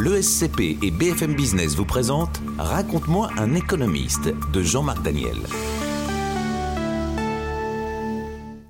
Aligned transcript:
L'ESCP 0.00 0.78
et 0.80 0.92
BFM 0.92 1.34
Business 1.34 1.74
vous 1.74 1.84
présentent 1.84 2.40
Raconte-moi 2.56 3.30
un 3.36 3.56
économiste 3.56 4.28
de 4.52 4.62
Jean-Marc 4.62 5.02
Daniel. 5.02 5.38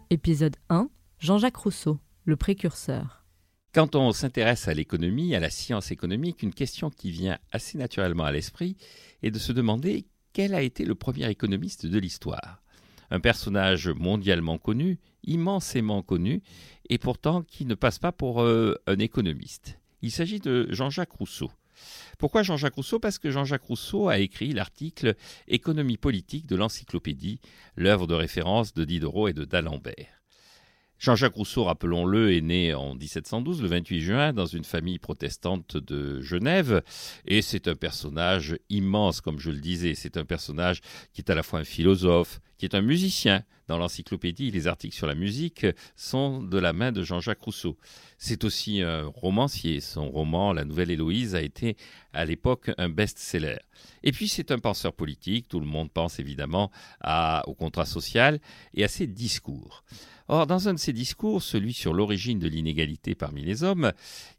Épisode 0.08 0.56
1 0.70 0.88
Jean-Jacques 1.18 1.58
Rousseau, 1.58 1.98
le 2.24 2.36
précurseur. 2.36 3.26
Quand 3.74 3.94
on 3.94 4.12
s'intéresse 4.12 4.68
à 4.68 4.74
l'économie, 4.74 5.34
à 5.34 5.40
la 5.40 5.50
science 5.50 5.90
économique, 5.90 6.42
une 6.42 6.54
question 6.54 6.88
qui 6.88 7.10
vient 7.10 7.36
assez 7.52 7.76
naturellement 7.76 8.24
à 8.24 8.32
l'esprit 8.32 8.78
est 9.22 9.30
de 9.30 9.38
se 9.38 9.52
demander 9.52 10.06
quel 10.32 10.54
a 10.54 10.62
été 10.62 10.86
le 10.86 10.94
premier 10.94 11.28
économiste 11.28 11.84
de 11.84 11.98
l'histoire. 11.98 12.62
Un 13.10 13.20
personnage 13.20 13.88
mondialement 13.88 14.56
connu, 14.56 14.98
immensément 15.24 16.00
connu, 16.00 16.40
et 16.88 16.96
pourtant 16.96 17.42
qui 17.42 17.66
ne 17.66 17.74
passe 17.74 17.98
pas 17.98 18.12
pour 18.12 18.40
euh, 18.40 18.76
un 18.86 18.98
économiste. 18.98 19.78
Il 20.02 20.10
s'agit 20.10 20.40
de 20.40 20.66
Jean-Jacques 20.70 21.12
Rousseau. 21.12 21.50
Pourquoi 22.18 22.42
Jean-Jacques 22.42 22.74
Rousseau? 22.74 22.98
Parce 22.98 23.18
que 23.18 23.30
Jean-Jacques 23.30 23.64
Rousseau 23.64 24.08
a 24.08 24.18
écrit 24.18 24.52
l'article 24.52 25.14
Économie 25.46 25.96
politique 25.96 26.46
de 26.46 26.56
l'encyclopédie, 26.56 27.40
l'œuvre 27.76 28.06
de 28.06 28.14
référence 28.14 28.74
de 28.74 28.84
Diderot 28.84 29.28
et 29.28 29.32
de 29.32 29.44
d'Alembert. 29.44 30.18
Jean-Jacques 30.98 31.34
Rousseau, 31.34 31.62
rappelons-le, 31.62 32.34
est 32.34 32.40
né 32.40 32.74
en 32.74 32.96
1712, 32.96 33.62
le 33.62 33.68
28 33.68 34.00
juin, 34.00 34.32
dans 34.32 34.46
une 34.46 34.64
famille 34.64 34.98
protestante 34.98 35.76
de 35.76 36.20
Genève, 36.20 36.82
et 37.24 37.40
c'est 37.40 37.68
un 37.68 37.76
personnage 37.76 38.56
immense, 38.68 39.20
comme 39.20 39.38
je 39.38 39.52
le 39.52 39.60
disais. 39.60 39.94
C'est 39.94 40.16
un 40.16 40.24
personnage 40.24 40.80
qui 41.12 41.20
est 41.20 41.30
à 41.30 41.36
la 41.36 41.44
fois 41.44 41.60
un 41.60 41.64
philosophe, 41.64 42.40
qui 42.58 42.66
est 42.66 42.74
un 42.74 42.82
musicien. 42.82 43.44
Dans 43.68 43.76
l'encyclopédie, 43.76 44.50
les 44.50 44.66
articles 44.66 44.96
sur 44.96 45.06
la 45.06 45.14
musique 45.14 45.66
sont 45.94 46.42
de 46.42 46.58
la 46.58 46.72
main 46.72 46.90
de 46.90 47.02
Jean-Jacques 47.02 47.42
Rousseau. 47.42 47.76
C'est 48.16 48.44
aussi 48.44 48.80
un 48.80 49.06
romancier. 49.06 49.80
Son 49.80 50.08
roman 50.08 50.54
La 50.54 50.64
Nouvelle 50.64 50.90
Héloïse 50.90 51.34
a 51.34 51.42
été 51.42 51.76
à 52.14 52.24
l'époque 52.24 52.70
un 52.78 52.88
best-seller. 52.88 53.58
Et 54.02 54.12
puis 54.12 54.26
c'est 54.26 54.52
un 54.52 54.58
penseur 54.58 54.94
politique. 54.94 55.48
Tout 55.48 55.60
le 55.60 55.66
monde 55.66 55.90
pense 55.90 56.18
évidemment 56.18 56.70
au 57.46 57.54
contrat 57.54 57.84
social 57.84 58.40
et 58.72 58.84
à 58.84 58.88
ses 58.88 59.06
discours. 59.06 59.84
Or, 60.28 60.46
dans 60.46 60.68
un 60.68 60.74
de 60.74 60.78
ses 60.78 60.92
discours, 60.92 61.42
celui 61.42 61.72
sur 61.72 61.94
l'origine 61.94 62.38
de 62.38 62.48
l'inégalité 62.48 63.14
parmi 63.14 63.42
les 63.42 63.62
hommes, 63.62 63.92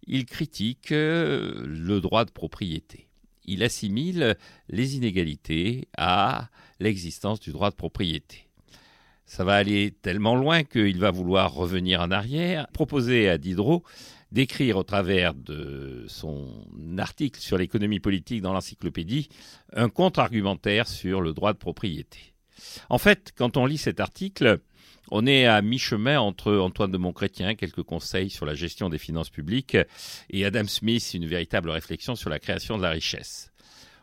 il 0.06 0.26
critique 0.26 0.92
euh, 0.92 1.66
le 1.66 2.00
droit 2.00 2.26
de 2.26 2.31
propriété. 2.31 3.08
Il 3.50 3.64
assimile 3.64 4.38
les 4.69 4.95
inégalités 4.95 5.88
à 5.97 6.50
l'existence 6.80 7.39
du 7.39 7.52
droit 7.52 7.72
de 7.72 7.75
propriété. 7.75 8.47
Ça 9.25 9.44
va 9.44 9.55
aller 9.55 9.92
tellement 10.03 10.36
loin 10.36 10.64
qu'il 10.64 11.00
va 11.00 11.09
vouloir 11.09 11.52
revenir 11.52 12.00
en 12.02 12.11
arrière, 12.11 12.67
proposer 12.73 13.27
à 13.27 13.39
Diderot 13.39 13.83
d'écrire 14.31 14.77
au 14.77 14.83
travers 14.83 15.33
de 15.33 16.05
son 16.08 16.64
article 17.00 17.39
sur 17.39 17.58
l'économie 17.58 18.00
politique 18.00 18.44
dans 18.44 18.53
l'encyclopédie 18.53 19.30
un 19.73 19.89
contre-argumentaire 19.89 20.88
sur 20.88 21.20
le 21.20 21.33
droit 21.33 21.53
de 21.53 21.58
propriété. 21.58 22.36
En 22.89 23.00
fait, 23.00 23.33
quand 23.36 23.58
on 23.58 23.66
lit 23.66 23.80
cet 23.80 24.00
article, 24.00 24.59
on 25.11 25.25
est 25.25 25.45
à 25.45 25.61
mi-chemin 25.61 26.19
entre 26.19 26.55
Antoine 26.57 26.91
de 26.91 26.97
Montchrétien, 26.97 27.55
quelques 27.55 27.83
conseils 27.83 28.29
sur 28.29 28.45
la 28.45 28.53
gestion 28.53 28.89
des 28.89 28.97
finances 28.97 29.29
publiques, 29.29 29.77
et 30.29 30.45
Adam 30.45 30.65
Smith, 30.65 31.11
une 31.13 31.27
véritable 31.27 31.69
réflexion 31.69 32.15
sur 32.15 32.29
la 32.29 32.39
création 32.39 32.77
de 32.77 32.83
la 32.83 32.91
richesse. 32.91 33.48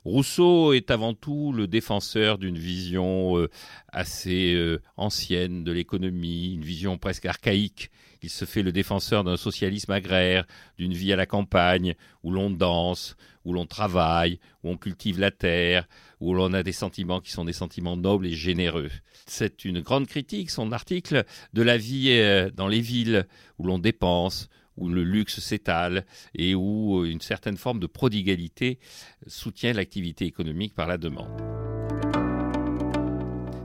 Rousseau 0.06 0.72
est 0.72 0.92
avant 0.92 1.14
tout 1.14 1.52
le 1.52 1.66
défenseur 1.66 2.38
d'une 2.38 2.56
vision 2.56 3.38
euh, 3.38 3.50
assez 3.88 4.54
euh, 4.54 4.80
ancienne 4.96 5.64
de 5.64 5.72
l'économie, 5.72 6.54
une 6.54 6.62
vision 6.62 6.96
presque 6.96 7.26
archaïque. 7.26 7.90
Il 8.22 8.30
se 8.30 8.44
fait 8.44 8.62
le 8.62 8.70
défenseur 8.70 9.24
d'un 9.24 9.36
socialisme 9.36 9.90
agraire, 9.90 10.46
d'une 10.78 10.92
vie 10.92 11.12
à 11.12 11.16
la 11.16 11.26
campagne, 11.26 11.96
où 12.22 12.30
l'on 12.30 12.50
danse, 12.50 13.16
où 13.44 13.52
l'on 13.52 13.66
travaille, 13.66 14.38
où 14.62 14.70
on 14.70 14.76
cultive 14.76 15.18
la 15.18 15.32
terre, 15.32 15.88
où 16.20 16.34
l'on 16.34 16.52
a 16.52 16.62
des 16.62 16.70
sentiments 16.70 17.20
qui 17.20 17.32
sont 17.32 17.44
des 17.44 17.52
sentiments 17.52 17.96
nobles 17.96 18.28
et 18.28 18.32
généreux. 18.32 18.92
C'est 19.26 19.64
une 19.64 19.80
grande 19.80 20.06
critique, 20.06 20.50
son 20.50 20.70
article, 20.70 21.24
de 21.52 21.62
la 21.62 21.78
vie 21.78 22.10
euh, 22.10 22.48
dans 22.54 22.68
les 22.68 22.80
villes, 22.80 23.26
où 23.58 23.66
l'on 23.66 23.80
dépense, 23.80 24.48
où 24.76 24.88
le 24.88 25.04
luxe 25.04 25.40
s'étale 25.40 26.06
et 26.34 26.54
où 26.54 27.04
une 27.04 27.20
certaine 27.20 27.56
forme 27.56 27.80
de 27.80 27.86
prodigalité 27.86 28.78
soutient 29.26 29.72
l'activité 29.72 30.24
économique 30.24 30.74
par 30.74 30.86
la 30.86 30.98
demande. 30.98 31.40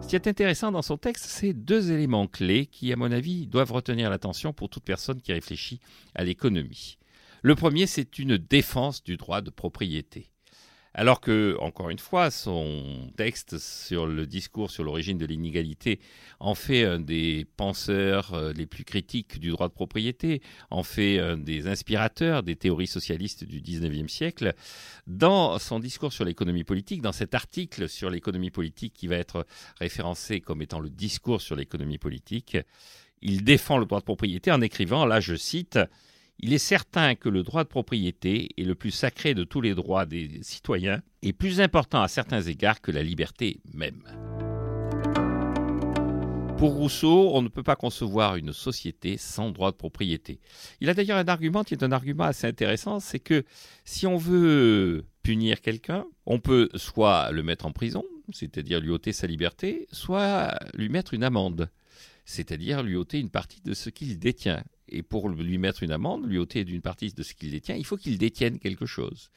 Ce 0.02 0.08
qui 0.08 0.16
est 0.16 0.28
intéressant 0.28 0.72
dans 0.72 0.82
son 0.82 0.98
texte, 0.98 1.26
c'est 1.26 1.54
deux 1.54 1.92
éléments 1.92 2.28
clés 2.28 2.66
qui, 2.66 2.92
à 2.92 2.96
mon 2.96 3.12
avis, 3.12 3.48
doivent 3.48 3.72
retenir 3.72 4.10
l'attention 4.10 4.52
pour 4.52 4.70
toute 4.70 4.84
personne 4.84 5.22
qui 5.22 5.32
réfléchit 5.32 5.80
à 6.16 6.24
l'économie. 6.24 6.98
Le 7.44 7.56
premier, 7.56 7.88
c'est 7.88 8.20
une 8.20 8.38
défense 8.38 9.04
du 9.04 9.18
droit 9.18 9.42
de 9.42 9.50
propriété. 9.50 10.30
Alors 10.94 11.22
que, 11.22 11.56
encore 11.60 11.90
une 11.90 12.00
fois, 12.00 12.32
son 12.32 13.12
texte 13.16 13.58
sur 13.58 14.06
le 14.06 14.28
discours 14.28 14.72
sur 14.72 14.84
l'origine 14.84 15.18
de 15.18 15.26
l'inégalité 15.26 16.00
en 16.42 16.56
fait 16.56 16.84
un 16.84 17.00
des 17.00 17.46
penseurs 17.56 18.34
euh, 18.34 18.52
les 18.52 18.66
plus 18.66 18.84
critiques 18.84 19.40
du 19.40 19.52
droit 19.52 19.70
de 19.70 19.74
propriété, 19.74 20.42
en 20.70 20.84
fait 20.84 21.20
un 21.20 21.38
des 21.38 21.68
inspirateurs 21.68 22.44
des 22.44 22.56
théories 22.56 22.88
socialistes 22.88 23.44
du 23.44 23.62
XIXe 23.62 24.12
siècle, 24.12 24.54
dans 25.08 25.60
son 25.60 25.80
discours 25.80 26.12
sur 26.12 26.26
l'économie 26.26 26.64
politique, 26.64 27.02
dans 27.02 27.12
cet 27.12 27.36
article 27.36 27.88
sur 27.88 28.10
l'économie 28.10 28.52
politique 28.52 28.94
qui 28.94 29.08
va 29.08 29.16
être 29.16 29.46
référencé 29.80 30.42
comme 30.42 30.62
étant 30.62 30.80
le 30.80 30.90
discours 30.90 31.42
sur 31.42 31.56
l'économie 31.56 32.00
politique, 32.00 32.58
il 33.22 33.44
défend 33.44 33.78
le 33.78 33.86
droit 33.86 34.00
de 34.00 34.06
propriété 34.06 34.52
en 34.52 34.62
écrivant, 34.62 35.06
là 35.06 35.20
je 35.20 35.36
cite, 35.36 35.80
il 36.42 36.54
est 36.54 36.58
certain 36.58 37.16
que 37.16 37.30
le 37.30 37.44
droit 37.44 37.64
de 37.64 37.70
propriété 37.70 38.50
est 38.58 38.64
le 38.64 38.74
plus 38.74 38.92
sacré 38.92 39.34
de 39.36 39.44
tous 39.44 39.62
les 39.62 39.76
droits 39.76 40.06
des 40.06 40.40
citoyens 40.42 41.02
et 41.22 41.34
plus 41.34 41.62
important 41.62 42.02
à 42.02 42.08
certains 42.08 42.42
égards 42.42 42.82
que 42.82 42.92
la 42.92 43.04
liberté 43.04 43.60
même. 43.74 44.02
Pour 46.58 46.74
Rousseau, 46.74 47.32
on 47.34 47.42
ne 47.42 47.48
peut 47.48 47.64
pas 47.64 47.76
concevoir 47.76 48.36
une 48.36 48.54
société 48.54 49.18
sans 49.18 49.50
droit 49.52 49.72
de 49.72 49.78
propriété. 49.78 50.40
Il 50.80 50.90
a 50.90 50.94
d'ailleurs 50.94 51.18
un 51.18 51.28
argument 51.28 51.64
qui 51.64 51.74
est 51.74 51.84
un 51.84 51.92
argument 51.92 52.26
assez 52.26 52.48
intéressant, 52.48 53.00
c'est 53.00 53.20
que 53.20 53.44
si 53.84 54.06
on 54.06 54.18
veut 54.18 55.06
punir 55.24 55.62
quelqu'un, 55.62 56.06
on 56.26 56.40
peut 56.40 56.70
soit 56.76 57.32
le 57.32 57.44
mettre 57.44 57.66
en 57.66 57.72
prison, 57.72 58.04
c'est-à-dire 58.32 58.80
lui 58.80 58.90
ôter 58.90 59.12
sa 59.12 59.28
liberté, 59.28 59.88
soit 59.92 60.56
lui 60.76 60.90
mettre 60.90 61.14
une 61.14 61.24
amende, 61.24 61.70
c'est-à-dire 62.26 62.84
lui 62.84 62.96
ôter 62.96 63.20
une 63.20 63.30
partie 63.30 63.62
de 63.62 63.74
ce 63.74 63.90
qu'il 63.90 64.20
détient 64.20 64.64
et 64.92 65.04
pour 65.04 65.30
lui 65.30 65.58
mettre 65.58 65.84
une 65.84 65.92
amende, 65.92 66.26
lui 66.26 66.38
ôter 66.38 66.64
d'une 66.64 66.82
partie 66.82 67.14
de 67.14 67.24
ce 67.24 67.34
qu'il 67.34 67.52
détient, 67.52 67.76
il 67.76 67.86
faut 67.86 67.98
qu'il 67.98 68.18
détienne 68.18 68.60
quelque 68.60 68.86
chose. 68.86 69.30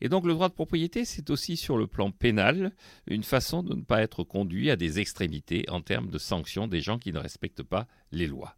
Et 0.00 0.08
donc 0.08 0.26
le 0.26 0.32
droit 0.32 0.48
de 0.48 0.54
propriété, 0.54 1.04
c'est 1.04 1.30
aussi 1.30 1.56
sur 1.56 1.76
le 1.76 1.86
plan 1.86 2.10
pénal 2.10 2.72
une 3.06 3.22
façon 3.22 3.62
de 3.62 3.74
ne 3.74 3.82
pas 3.82 4.02
être 4.02 4.24
conduit 4.24 4.70
à 4.70 4.76
des 4.76 4.98
extrémités 4.98 5.64
en 5.68 5.80
termes 5.80 6.10
de 6.10 6.18
sanctions 6.18 6.66
des 6.66 6.80
gens 6.80 6.98
qui 6.98 7.12
ne 7.12 7.18
respectent 7.18 7.62
pas 7.62 7.86
les 8.10 8.26
lois. 8.26 8.56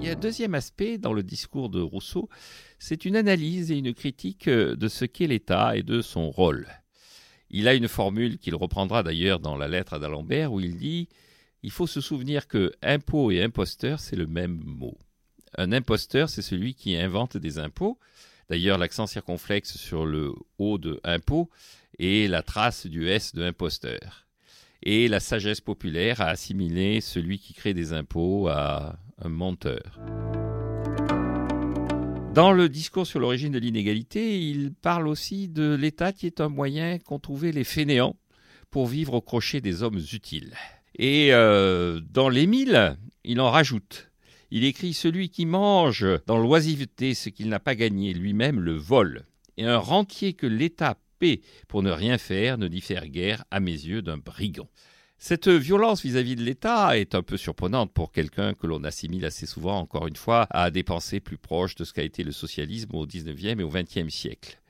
Il 0.00 0.06
y 0.06 0.08
a 0.08 0.12
un 0.12 0.20
deuxième 0.20 0.54
aspect 0.54 0.98
dans 0.98 1.12
le 1.12 1.22
discours 1.22 1.68
de 1.68 1.80
Rousseau, 1.80 2.28
c'est 2.78 3.04
une 3.04 3.16
analyse 3.16 3.70
et 3.70 3.78
une 3.78 3.94
critique 3.94 4.48
de 4.48 4.88
ce 4.88 5.04
qu'est 5.04 5.28
l'État 5.28 5.76
et 5.76 5.84
de 5.84 6.00
son 6.00 6.30
rôle. 6.30 6.66
Il 7.50 7.68
a 7.68 7.74
une 7.74 7.86
formule 7.86 8.38
qu'il 8.38 8.54
reprendra 8.54 9.02
d'ailleurs 9.02 9.38
dans 9.38 9.56
la 9.56 9.68
lettre 9.68 9.94
à 9.94 9.98
d'Alembert 9.98 10.52
où 10.52 10.60
il 10.60 10.76
dit 10.76 11.08
il 11.62 11.70
faut 11.70 11.86
se 11.86 12.00
souvenir 12.00 12.48
que 12.48 12.72
impôt 12.82 13.30
et 13.30 13.42
imposteur, 13.42 14.00
c'est 14.00 14.16
le 14.16 14.26
même 14.26 14.60
mot. 14.64 14.98
Un 15.56 15.72
imposteur, 15.72 16.28
c'est 16.28 16.42
celui 16.42 16.74
qui 16.74 16.96
invente 16.96 17.36
des 17.36 17.58
impôts. 17.58 17.98
D'ailleurs, 18.48 18.78
l'accent 18.78 19.06
circonflexe 19.06 19.76
sur 19.76 20.04
le 20.04 20.32
haut 20.58 20.78
de 20.78 21.00
impôt 21.04 21.50
est 21.98 22.28
la 22.28 22.42
trace 22.42 22.86
du 22.86 23.08
S 23.08 23.34
de 23.34 23.44
imposteur. 23.44 24.26
Et 24.82 25.06
la 25.08 25.20
sagesse 25.20 25.60
populaire 25.60 26.20
a 26.20 26.26
assimilé 26.26 27.00
celui 27.00 27.38
qui 27.38 27.54
crée 27.54 27.74
des 27.74 27.92
impôts 27.92 28.48
à 28.48 28.98
un 29.18 29.28
menteur. 29.28 30.00
Dans 32.34 32.50
le 32.50 32.68
discours 32.68 33.06
sur 33.06 33.20
l'origine 33.20 33.52
de 33.52 33.58
l'inégalité, 33.58 34.40
il 34.40 34.72
parle 34.72 35.06
aussi 35.06 35.48
de 35.48 35.74
l'État 35.74 36.12
qui 36.12 36.26
est 36.26 36.40
un 36.40 36.48
moyen 36.48 36.98
qu'ont 36.98 37.18
trouvé 37.18 37.52
les 37.52 37.62
fainéants 37.62 38.16
pour 38.70 38.86
vivre 38.86 39.14
au 39.14 39.20
crochet 39.20 39.60
des 39.60 39.82
hommes 39.82 40.00
utiles. 40.12 40.54
Et 40.98 41.32
euh, 41.32 42.00
dans 42.10 42.28
l'Émile, 42.28 42.96
il 43.24 43.40
en 43.40 43.50
rajoute. 43.50 44.10
Il 44.50 44.64
écrit 44.64 44.92
Celui 44.92 45.30
qui 45.30 45.46
mange 45.46 46.06
dans 46.26 46.38
l'oisiveté 46.38 47.14
ce 47.14 47.30
qu'il 47.30 47.48
n'a 47.48 47.60
pas 47.60 47.74
gagné 47.74 48.12
lui-même 48.12 48.60
le 48.60 48.74
vol. 48.74 49.24
Et 49.56 49.64
un 49.64 49.78
rentier 49.78 50.34
que 50.34 50.46
l'État 50.46 50.98
paie 51.18 51.40
pour 51.68 51.82
ne 51.82 51.90
rien 51.90 52.18
faire 52.18 52.58
ne 52.58 52.68
diffère 52.68 53.08
guère, 53.08 53.44
à 53.50 53.60
mes 53.60 53.72
yeux, 53.72 54.02
d'un 54.02 54.18
brigand. 54.18 54.68
Cette 55.18 55.48
violence 55.48 56.02
vis-à-vis 56.02 56.34
de 56.34 56.42
l'État 56.42 56.98
est 56.98 57.14
un 57.14 57.22
peu 57.22 57.36
surprenante 57.36 57.92
pour 57.92 58.10
quelqu'un 58.10 58.54
que 58.54 58.66
l'on 58.66 58.82
assimile 58.82 59.24
assez 59.24 59.46
souvent, 59.46 59.78
encore 59.78 60.08
une 60.08 60.16
fois, 60.16 60.48
à 60.50 60.72
des 60.72 60.82
pensées 60.82 61.20
plus 61.20 61.38
proches 61.38 61.76
de 61.76 61.84
ce 61.84 61.92
qu'a 61.92 62.02
été 62.02 62.24
le 62.24 62.32
socialisme 62.32 62.94
au 62.94 63.06
XIXe 63.06 63.60
et 63.60 63.62
au 63.62 63.70
XXe 63.70 64.12
siècle. 64.12 64.61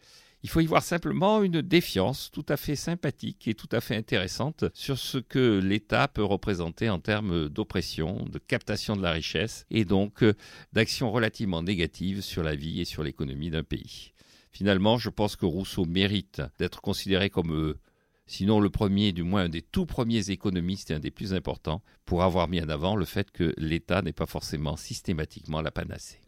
Il 0.44 0.50
faut 0.50 0.60
y 0.60 0.66
voir 0.66 0.82
simplement 0.82 1.42
une 1.44 1.62
défiance 1.62 2.30
tout 2.32 2.44
à 2.48 2.56
fait 2.56 2.74
sympathique 2.74 3.46
et 3.46 3.54
tout 3.54 3.68
à 3.70 3.80
fait 3.80 3.94
intéressante 3.94 4.64
sur 4.74 4.98
ce 4.98 5.18
que 5.18 5.60
l'État 5.62 6.08
peut 6.08 6.24
représenter 6.24 6.90
en 6.90 6.98
termes 6.98 7.48
d'oppression, 7.48 8.24
de 8.24 8.38
captation 8.38 8.96
de 8.96 9.02
la 9.02 9.12
richesse 9.12 9.66
et 9.70 9.84
donc 9.84 10.24
euh, 10.24 10.34
d'actions 10.72 11.12
relativement 11.12 11.62
négatives 11.62 12.22
sur 12.22 12.42
la 12.42 12.56
vie 12.56 12.80
et 12.80 12.84
sur 12.84 13.04
l'économie 13.04 13.50
d'un 13.50 13.62
pays. 13.62 14.12
Finalement, 14.50 14.98
je 14.98 15.10
pense 15.10 15.36
que 15.36 15.46
Rousseau 15.46 15.84
mérite 15.84 16.42
d'être 16.58 16.80
considéré 16.80 17.30
comme 17.30 17.52
euh, 17.52 17.78
sinon 18.26 18.58
le 18.58 18.68
premier, 18.68 19.12
du 19.12 19.22
moins 19.22 19.44
un 19.44 19.48
des 19.48 19.62
tout 19.62 19.86
premiers 19.86 20.30
économistes 20.30 20.90
et 20.90 20.94
un 20.94 21.00
des 21.00 21.12
plus 21.12 21.34
importants, 21.34 21.82
pour 22.04 22.24
avoir 22.24 22.48
mis 22.48 22.60
en 22.60 22.68
avant 22.68 22.96
le 22.96 23.04
fait 23.04 23.30
que 23.30 23.54
l'État 23.58 24.02
n'est 24.02 24.12
pas 24.12 24.26
forcément 24.26 24.76
systématiquement 24.76 25.62
la 25.62 25.70
panacée. 25.70 26.20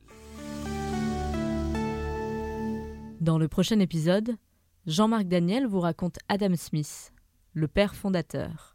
Dans 3.25 3.39
le 3.39 3.49
prochain 3.49 3.81
épisode, 3.81 4.37
Jean-Marc 4.85 5.25
Daniel 5.25 5.67
vous 5.67 5.81
raconte 5.81 6.19
Adam 6.29 6.55
Smith, 6.57 7.11
le 7.55 7.69
père 7.69 7.95
fondateur. 7.95 8.74